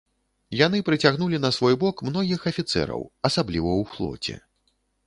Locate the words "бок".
1.85-2.03